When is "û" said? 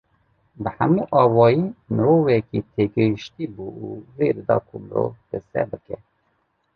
3.85-3.87